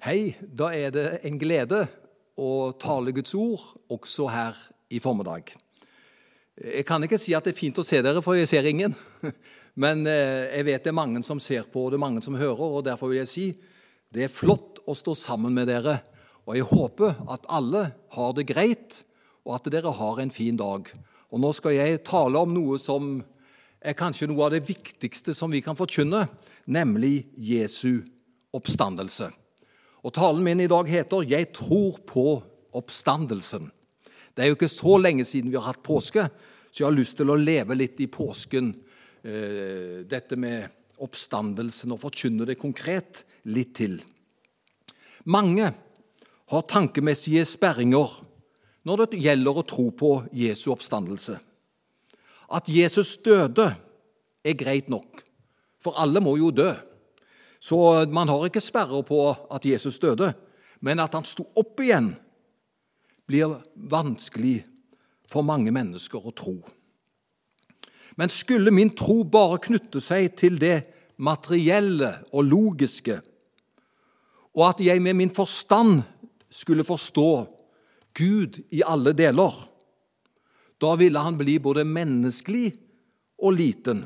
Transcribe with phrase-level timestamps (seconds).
[0.00, 1.82] Hei, da er det en glede
[2.40, 3.60] å tale Guds ord
[3.92, 4.56] også her
[4.88, 5.50] i formiddag.
[6.56, 8.94] Jeg kan ikke si at det er fint å se dere, for jeg ser ingen.
[9.84, 12.38] Men eh, jeg vet det er mange som ser på, og det er mange som
[12.40, 13.44] hører, og derfor vil jeg si
[14.08, 15.98] det er flott å stå sammen med dere.
[16.48, 17.84] Og jeg håper at alle
[18.16, 19.02] har det greit,
[19.44, 20.88] og at dere har en fin dag.
[21.28, 23.18] Og nå skal jeg tale om noe som
[23.84, 26.24] er kanskje noe av det viktigste som vi kan forkynne,
[26.64, 28.00] nemlig Jesu
[28.56, 29.28] oppstandelse.
[30.04, 33.70] Og Talen min i dag heter 'Jeg tror på oppstandelsen'.
[34.34, 36.30] Det er jo ikke så lenge siden vi har hatt påske,
[36.70, 38.74] så jeg har lyst til å leve litt i påsken,
[39.24, 44.00] eh, dette med oppstandelsen, og forkynne det konkret litt til.
[45.26, 45.74] Mange
[46.50, 48.08] har tankemessige sperringer
[48.86, 51.38] når det gjelder å tro på Jesu oppstandelse.
[52.50, 53.76] At Jesus døde,
[54.42, 55.22] er greit nok,
[55.84, 56.72] for alle må jo dø.
[57.60, 59.20] Så man har ikke sperrer på
[59.52, 60.32] at Jesus døde.
[60.80, 62.14] Men at han sto opp igjen,
[63.28, 64.62] blir vanskelig
[65.30, 66.56] for mange mennesker å tro.
[68.18, 70.80] Men skulle min tro bare knytte seg til det
[71.20, 73.20] materielle og logiske,
[74.56, 76.00] og at jeg med min forstand
[76.50, 77.30] skulle forstå
[78.18, 79.52] Gud i alle deler,
[80.80, 82.72] da ville han bli både menneskelig
[83.44, 84.02] og liten,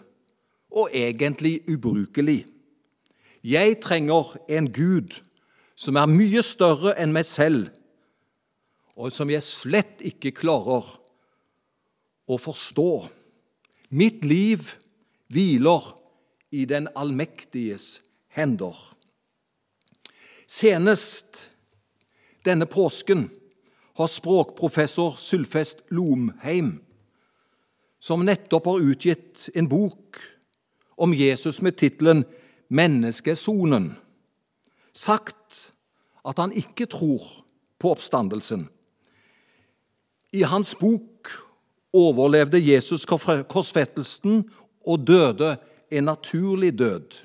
[0.75, 2.42] og egentlig ubrukelig.
[3.45, 5.19] Jeg trenger en Gud
[5.77, 7.69] som er mye større enn meg selv,
[8.97, 10.86] og som jeg slett ikke klarer
[12.25, 12.91] å forstå.
[13.92, 14.64] Mitt liv
[15.28, 15.91] hviler
[16.55, 17.98] i den allmektiges
[18.33, 18.78] hender.
[20.48, 21.48] Senest
[22.47, 23.27] denne påsken
[23.98, 26.79] har språkprofessor Sylfest Lomheim,
[28.01, 30.20] som nettopp har utgitt en bok
[30.97, 32.25] om Jesus med tittelen
[32.69, 33.97] menneskesonen,
[34.93, 35.73] sagt
[36.25, 37.23] at han ikke tror
[37.79, 38.69] på oppstandelsen.
[40.33, 41.30] I hans bok
[41.95, 44.42] overlevde Jesus korsfettelsen
[44.86, 45.57] og døde
[45.91, 47.20] en naturlig død.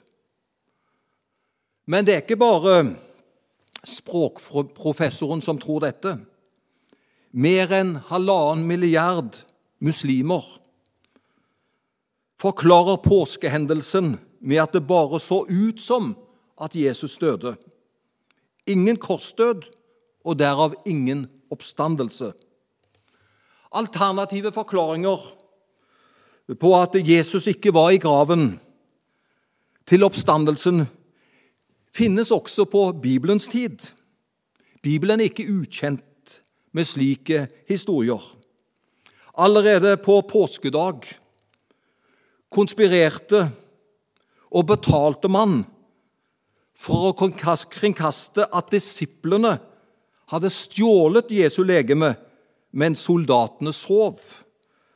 [1.89, 2.95] Men det er ikke bare
[3.83, 6.19] språkprofessoren som tror dette.
[7.31, 9.39] Mer enn halvannen milliard
[9.81, 10.45] muslimer
[12.39, 16.13] forklarer påskehendelsen med at det bare så ut som
[16.61, 17.55] at Jesus døde.
[18.67, 19.69] Ingen korsdød
[20.25, 22.31] og derav ingen oppstandelse.
[23.71, 25.35] Alternative forklaringer
[26.59, 28.59] på at Jesus ikke var i graven
[29.89, 30.85] til oppstandelsen,
[31.93, 33.77] finnes også på Bibelens tid.
[34.81, 38.21] Bibelen er ikke ukjent med slike historier.
[39.37, 41.01] Allerede på påskedag
[42.49, 43.49] konspirerte
[44.49, 45.63] og betalte man
[46.79, 47.29] for å
[47.69, 49.57] kringkaste at disiplene
[50.31, 52.13] hadde stjålet Jesu legeme
[52.71, 54.19] mens soldatene sov.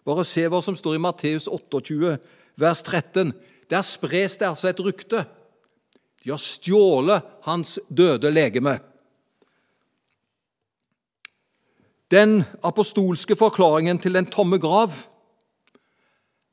[0.05, 2.17] Bare se hva som står i Matteus 28,
[2.59, 3.33] vers 13.
[3.71, 5.23] Der spres det altså et rykte.
[6.23, 8.77] De har stjålet hans døde legeme.
[12.13, 14.93] Den apostolske forklaringen til den tomme grav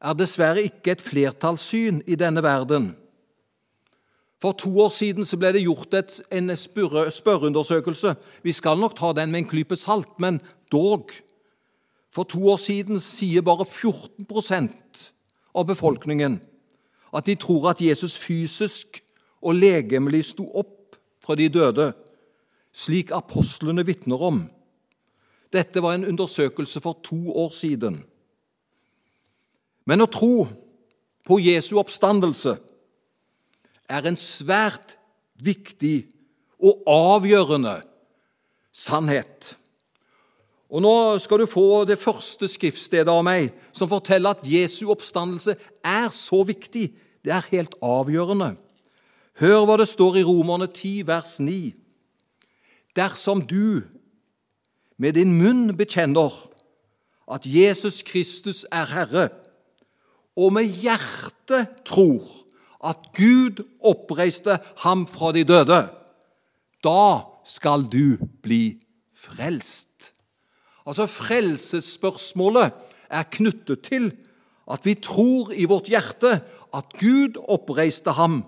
[0.01, 2.95] er dessverre ikke et flertallssyn i denne verden.
[4.41, 8.15] For to år siden ble det gjort et, en spørreundersøkelse.
[8.43, 10.41] Vi skal nok ta den med en klype salt, men
[10.73, 11.13] dog.
[12.11, 15.11] For to år siden sier bare 14%
[15.55, 16.41] av befolkningen
[17.15, 19.01] at de tror at Jesus fysisk
[19.43, 21.91] og legemlig sto opp fra de døde,
[22.73, 24.45] slik apostlene vitner om.
[25.51, 28.05] Dette var en undersøkelse for to år siden.
[29.89, 30.49] Men å tro
[31.27, 32.57] på Jesu oppstandelse
[33.91, 34.97] er en svært
[35.43, 36.11] viktig
[36.61, 37.81] og avgjørende
[38.73, 39.55] sannhet.
[40.71, 45.57] Og Nå skal du få det første skriftstedet av meg som forteller at Jesu oppstandelse
[45.83, 46.93] er så viktig.
[47.25, 48.55] Det er helt avgjørende.
[49.41, 51.73] Hør hva det står i Romerne 10, vers 9.
[52.97, 53.83] Dersom du
[55.01, 56.35] med din munn bekjenner
[57.31, 59.29] at Jesus Kristus er Herre,
[60.37, 62.23] og med hjertet tror
[62.87, 65.83] at Gud oppreiste ham fra de døde,
[66.85, 67.03] da
[67.45, 68.79] skal du bli
[69.13, 70.13] frelst.
[70.87, 72.73] Altså, Frelsesspørsmålet
[73.11, 74.13] er knyttet til
[74.71, 76.41] at vi tror i vårt hjerte
[76.75, 78.45] at Gud oppreiste ham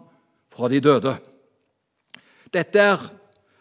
[0.53, 1.17] fra de døde.
[2.55, 3.11] Dette er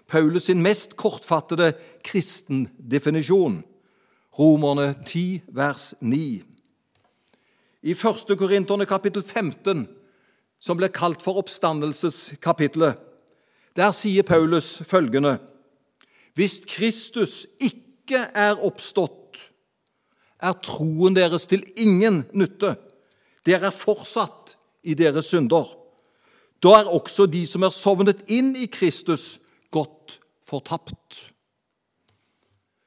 [0.07, 1.73] Paulus sin mest kortfattede
[2.03, 3.63] kristendefinisjon.
[4.39, 6.50] Romerne 10, vers 9
[7.83, 8.38] i 1.
[8.38, 9.88] Korinterne kapittel 15,
[10.62, 13.00] som ble kalt for oppstandelseskapitlet,
[13.75, 15.39] Der sier Paulus følgende.:
[16.33, 19.51] Hvis Kristus ikke er oppstått,
[20.42, 22.75] er troen deres til ingen nytte.
[23.45, 25.66] Dere er fortsatt i deres synder.
[26.63, 29.39] Da er også de som er sovnet inn i Kristus,
[29.72, 31.31] godt fortapt.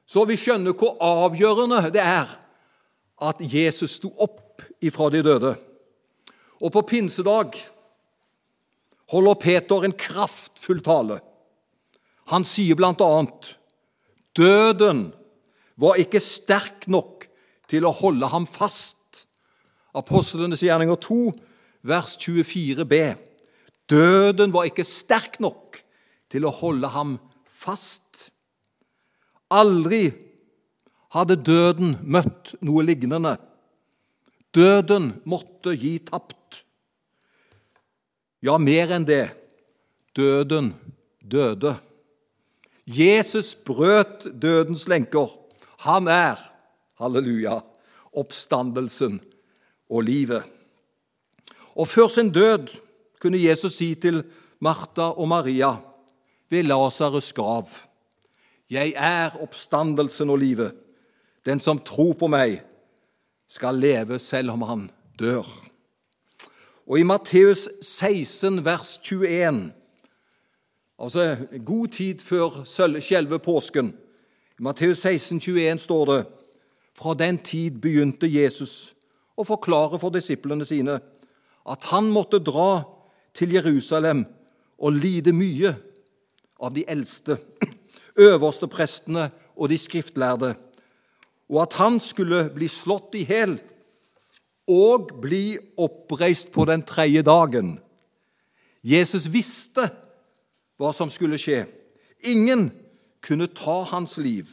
[0.05, 2.29] Så vi skjønner hvor avgjørende det er
[3.21, 4.44] at Jesus sto opp
[4.83, 5.53] ifra de døde.
[6.61, 7.55] Og på pinsedag
[9.11, 11.19] holder Peter en kraftfull tale.
[12.31, 13.51] Han sier annet
[14.35, 15.13] døden
[15.79, 17.27] var ikke sterk nok
[17.69, 19.25] til å holde ham fast.
[19.95, 21.31] Apostlenes gjerninger 2,
[21.87, 23.15] vers 24b.
[23.89, 25.79] Døden var ikke sterk nok
[26.31, 28.31] til å holde ham fast.
[29.53, 30.09] Aldri
[31.15, 33.35] hadde døden møtt noe lignende.
[34.55, 36.63] Døden måtte gi tapt.
[38.45, 39.27] Ja, mer enn det.
[40.15, 40.71] Døden
[41.19, 41.75] døde.
[42.85, 45.31] Jesus brøt dødens lenker.
[45.83, 46.39] Han er,
[47.01, 47.59] halleluja,
[48.15, 49.19] oppstandelsen
[49.89, 50.45] og livet.
[51.75, 52.69] Og før sin død
[53.19, 54.21] kunne Jesus si til
[54.63, 55.75] Martha og Maria
[56.49, 57.67] ved Lasarus' grav
[58.69, 60.71] Jeg er oppstandelsen og livet.
[61.45, 62.63] Den som tror på meg,
[63.55, 64.87] skal leve selv om han
[65.19, 65.47] dør.
[66.85, 69.71] Og i Matteus 16, vers 21,
[70.99, 72.63] altså god tid før
[72.99, 73.93] selve påsken,
[74.59, 76.19] i Matteus 16, 21 står det
[76.95, 78.93] fra den tid begynte Jesus
[79.35, 80.99] å forklare for disiplene sine
[81.67, 82.85] at han måtte dra
[83.35, 84.23] til Jerusalem
[84.79, 85.73] og lide mye
[86.63, 87.35] av de eldste,
[88.29, 90.53] øverste prestene og de skriftlærde,
[91.51, 93.57] og at han skulle bli slått i hjel
[94.71, 97.75] og bli oppreist på den tredje dagen.
[98.85, 99.87] Jesus visste
[100.81, 101.63] hva som skulle skje.
[102.25, 102.69] Ingen
[103.25, 104.49] kunne ta hans liv.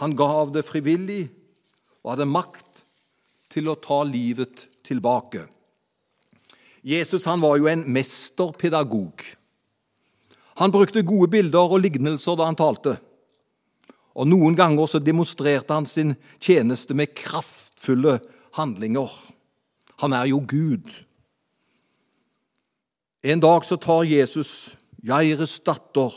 [0.00, 1.28] Han gav det frivillig
[2.04, 2.84] og hadde makt
[3.52, 5.46] til å ta livet tilbake.
[6.84, 9.24] Jesus han var jo en mesterpedagog.
[10.58, 12.96] Han brukte gode bilder og lignelser da han talte.
[14.18, 18.18] Og Noen ganger så demonstrerte han sin tjeneste med kraftfulle
[18.58, 19.12] handlinger.
[20.02, 20.90] Han er jo Gud.
[23.22, 24.74] En dag så tar Jesus
[25.06, 26.14] Jaires datter,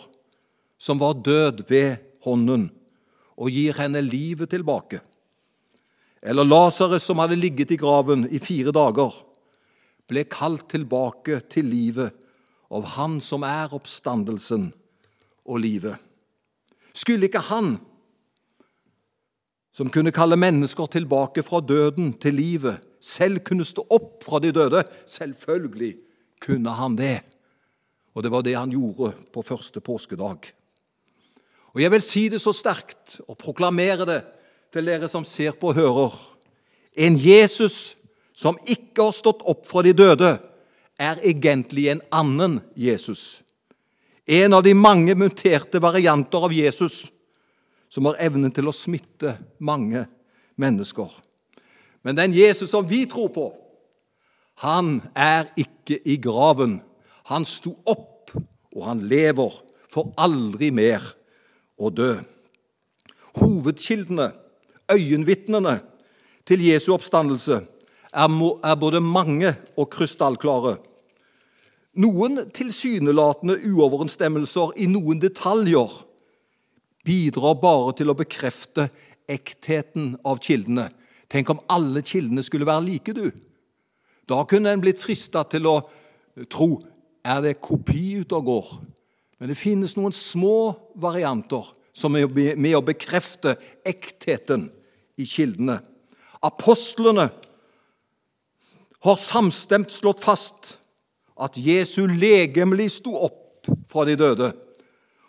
[0.82, 2.72] som var død ved hånden,
[3.38, 5.02] og gir henne livet tilbake.
[6.22, 9.14] Eller Lasarus, som hadde ligget i graven i fire dager,
[10.10, 12.18] ble kalt tilbake til livet
[12.72, 14.70] av Han som er oppstandelsen
[15.46, 15.98] og livet.
[16.94, 17.78] Skulle ikke Han
[19.72, 24.52] som kunne kalle mennesker tilbake fra døden til livet, selv kunne stå opp fra de
[24.52, 24.84] døde.
[25.08, 25.96] Selvfølgelig
[26.44, 27.22] kunne han det.
[28.14, 30.52] Og det var det han gjorde på første påskedag.
[31.72, 34.22] Og Jeg vil si det så sterkt og proklamere det
[34.74, 36.18] til dere som ser på og hører.
[36.98, 37.96] En Jesus
[38.36, 40.36] som ikke har stått opp fra de døde,
[41.00, 43.42] er egentlig en annen Jesus.
[44.28, 47.08] En av de mange muterte varianter av Jesus
[47.92, 50.06] som har evnen til å smitte mange
[50.60, 51.12] mennesker.
[52.02, 53.50] Men den Jesus som vi tror på,
[54.64, 56.80] han er ikke i graven.
[57.30, 58.32] Han sto opp,
[58.72, 59.54] og han lever
[59.92, 61.04] for aldri mer
[61.82, 62.14] å dø.
[63.42, 64.32] Hovedkildene,
[64.92, 65.80] øyenvitnene
[66.48, 67.62] til Jesu oppstandelse,
[68.12, 70.78] er både mange og krystallklare.
[72.02, 75.92] Noen tilsynelatende uoverensstemmelser i noen detaljer
[77.06, 78.90] bidrar bare til å bekrefte
[79.32, 80.90] ektheten av kildene.
[81.32, 83.32] Tenk om alle kildene skulle være like, du.
[84.28, 85.78] Da kunne en blitt frista til å
[86.52, 86.76] tro
[87.26, 88.74] er det kopi ute og går.
[89.40, 93.56] Men det finnes noen små varianter som er med å bekrefte
[93.88, 94.70] ektheten
[95.20, 95.80] i kildene.
[96.42, 97.28] Apostlene
[99.02, 100.76] har samstemt slått fast
[101.42, 104.52] at Jesu legemlig sto opp fra de døde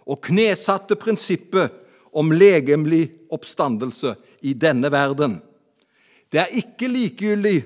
[0.06, 1.74] og knesatte prinsippet
[2.12, 5.38] om legemlig oppstandelse i denne verden.
[6.32, 7.62] Det er ikke likegyldig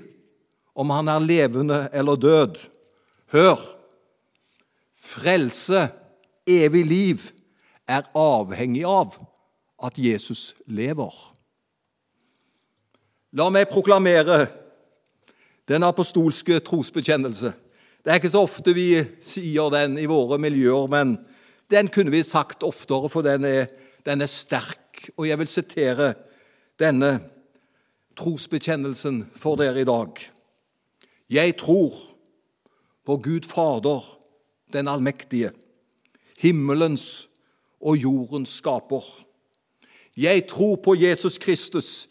[0.76, 2.58] om han er levende eller død.
[3.32, 3.62] Hør!
[5.06, 5.88] Frelse,
[6.46, 7.22] evig liv,
[7.86, 9.14] er avhengig av
[9.78, 11.14] at Jesus lever.
[13.36, 14.46] La meg proklamere
[15.68, 17.52] den apostolske trosbekjennelse.
[18.02, 18.90] Det er ikke så ofte vi
[19.22, 21.16] sier den i våre miljøer, men
[21.70, 23.66] den kunne vi sagt oftere, for den er,
[24.06, 25.08] den er sterk.
[25.16, 26.14] Og jeg vil sitere
[26.80, 27.20] denne
[28.16, 30.20] trosbekjennelsen for dere i dag.
[31.30, 31.94] Jeg tror
[33.06, 34.02] på Gud Fader,
[34.72, 35.50] den allmektige,
[36.38, 37.28] himmelens
[37.80, 39.04] og jordens skaper.
[40.16, 42.08] Jeg tror på Jesus Kristus,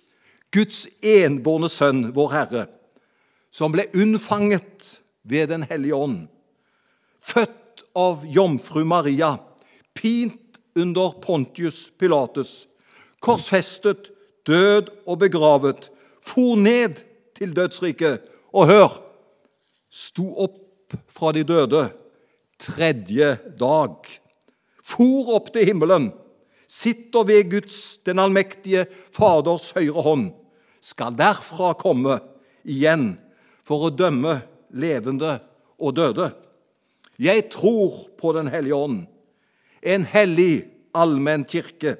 [0.51, 2.65] Guds enbårne sønn, vår Herre,
[3.51, 6.27] som ble unnfanget ved Den hellige ånd,
[7.19, 7.64] født
[7.95, 9.37] av jomfru Maria,
[9.95, 12.67] pint under Pontius Pilatus,
[13.23, 14.11] korsfestet,
[14.45, 15.89] død og begravet,
[16.21, 17.01] for ned
[17.37, 18.25] til dødsriket,
[18.55, 18.99] og hør,
[19.89, 21.87] sto opp fra de døde
[22.61, 23.95] tredje dag,
[24.85, 26.11] for opp til himmelen,
[26.67, 30.29] sitter ved Guds, den allmektige Faders høyre hånd,
[30.83, 32.19] skal derfra komme
[32.65, 33.15] igjen
[33.65, 34.39] for å dømme
[34.75, 35.39] levende
[35.81, 36.29] og døde.
[37.19, 39.05] Jeg tror på Den hellige ånd,
[39.81, 41.95] en hellig allmenn kirke,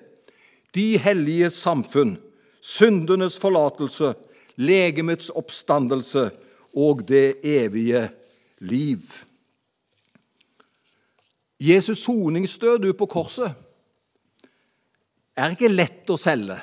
[0.76, 2.18] de hellige samfunn,
[2.62, 4.14] syndenes forlatelse,
[4.56, 6.32] legemets oppstandelse.
[6.76, 8.10] Og det evige
[8.60, 9.00] liv.
[11.64, 13.54] Jesus' soningsdød ute på korset.
[15.38, 16.58] Er ikke lett å selge.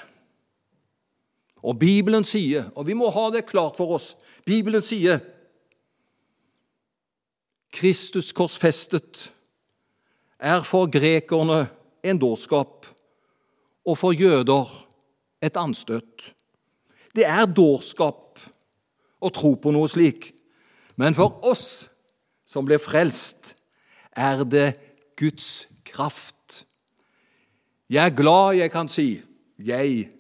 [1.65, 4.11] Og Bibelen sier, og vi må ha det klart for oss
[4.45, 5.21] Bibelen sier
[7.73, 9.31] Kristus korsfestet
[10.43, 11.65] er for grekerne
[12.05, 12.87] en dårskap
[13.89, 14.69] og for jøder
[15.43, 16.33] et anstøt.
[17.17, 18.43] Det er dårskap
[19.23, 20.33] å tro på noe slik,
[21.01, 21.89] men for oss
[22.47, 23.55] som ble frelst,
[24.13, 24.75] er det
[25.17, 26.67] Guds kraft.
[27.89, 29.23] Jeg er glad jeg kan si
[29.59, 30.11] 'jeg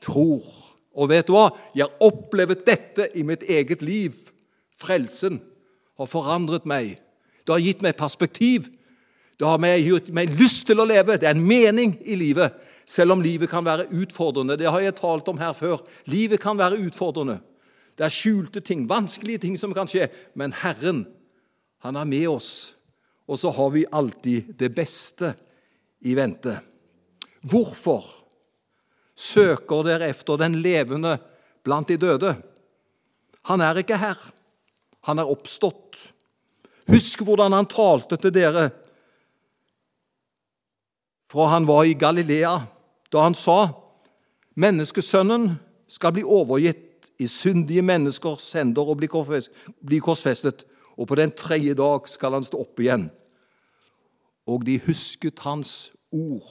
[0.00, 0.72] tror'.
[0.96, 1.50] Og vet du hva?
[1.74, 4.14] Jeg har opplevd dette i mitt eget liv.
[4.76, 5.40] Frelsen
[5.96, 6.96] har forandret meg.
[7.44, 8.68] Det har gitt meg perspektiv.
[9.36, 11.18] Det har gitt meg lyst til å leve.
[11.18, 12.54] Det er en mening i livet,
[12.88, 14.58] selv om livet kan være utfordrende.
[14.58, 15.82] Det har jeg talt om her før.
[16.10, 17.40] Livet kan være utfordrende.
[17.96, 20.10] Det er skjulte ting, vanskelige ting som kan skje.
[20.36, 21.06] Men Herren,
[21.84, 22.76] han er med oss.
[23.26, 25.32] Og så har vi alltid det beste
[26.06, 26.60] i vente.
[27.46, 28.26] Hvorfor?
[29.16, 31.16] søker dere efter den levende
[31.64, 32.34] blant de døde.
[33.48, 34.18] Han er ikke her.
[35.06, 36.12] Han er oppstått.
[36.90, 38.70] Husk hvordan han talte til dere
[41.26, 42.60] fra han var i Galilea,
[43.12, 43.74] da han sa:"
[44.56, 45.58] Menneskesønnen
[45.88, 50.64] skal bli overgitt i syndige menneskers hender og bli korsfestet,
[50.96, 53.10] og på den tredje dag skal han stå opp igjen.
[54.46, 56.48] Og de husket hans ord.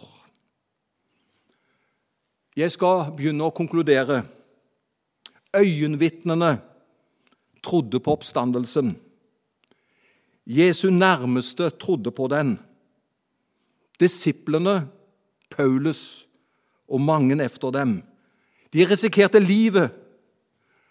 [2.55, 4.21] Jeg skal begynne å konkludere.
[5.55, 6.59] Øyenvitnene
[7.65, 8.95] trodde på oppstandelsen.
[10.45, 12.59] Jesu nærmeste trodde på den.
[13.99, 14.87] Disiplene,
[15.49, 16.27] Paulus
[16.87, 18.03] og mange efter dem,
[18.73, 19.89] de risikerte livet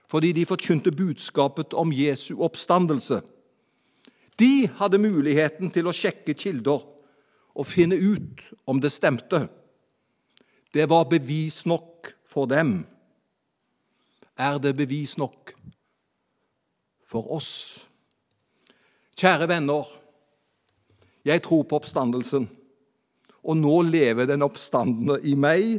[0.09, 3.21] fordi de forkynte budskapet om Jesu oppstandelse.
[4.39, 6.85] De hadde muligheten til å sjekke kilder
[7.55, 9.47] og finne ut om det stemte.
[10.75, 12.85] Det var bevis nok for dem.
[14.39, 15.55] Er det bevis nok
[17.15, 17.87] for oss?
[19.15, 19.87] Kjære venner,
[21.25, 22.49] jeg tror på oppstandelsen,
[23.45, 25.79] og nå lever den oppstandende i meg.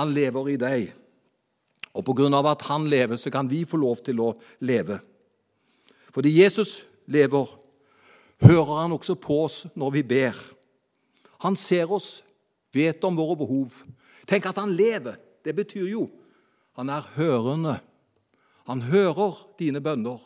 [0.00, 0.88] Han lever i deg.
[1.94, 4.32] Og på grunn av at han lever, så kan vi få lov til å
[4.64, 4.98] leve.
[6.10, 7.46] Fordi Jesus lever,
[8.42, 10.38] hører han også på oss når vi ber.
[11.44, 12.20] Han ser oss
[12.74, 13.82] vet om våre behov.
[14.26, 15.18] Tenk at han lever.
[15.44, 16.08] Det betyr jo
[16.78, 17.74] han er hørende.
[18.70, 20.20] Han hører dine bønner.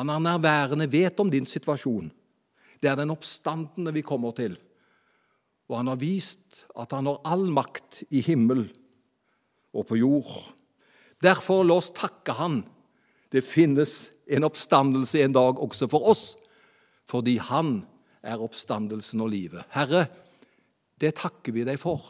[0.00, 2.08] Han er nærværende, vet om din situasjon.
[2.80, 4.54] Det er den oppstandende vi kommer til.
[5.68, 8.64] Og han har vist at han har all makt i himmel
[9.76, 10.32] og på jord.
[11.20, 12.62] Derfor la oss takke han.
[13.30, 16.24] Det finnes en oppstandelse en dag også for oss,
[17.06, 17.82] fordi han
[18.24, 19.68] er oppstandelsen og livet.
[19.74, 20.06] Herre,
[21.00, 22.00] det takker vi deg for.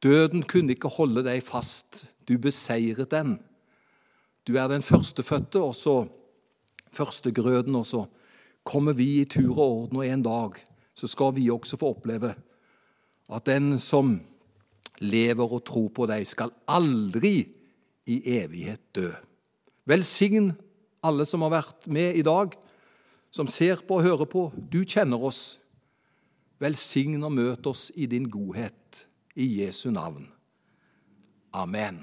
[0.00, 2.06] Døden kunne ikke holde deg fast.
[2.24, 3.36] Du beseiret den.
[4.46, 6.06] Du er den førstefødte, og så
[6.92, 8.04] førstegrøden, og så
[8.64, 10.58] kommer vi i tur og orden, og en dag
[10.94, 12.34] så skal vi også få oppleve
[13.30, 14.18] at den som
[15.00, 17.46] lever og tror på deg, skal aldri
[18.10, 19.08] i evighet dø.
[19.88, 20.50] Velsign
[21.06, 22.54] alle som har vært med i dag,
[23.30, 24.48] som ser på og hører på.
[24.56, 25.58] Du kjenner oss.
[26.60, 29.06] Velsign og møt oss i din godhet.
[29.38, 30.26] I Jesu navn.
[31.54, 32.02] Amen.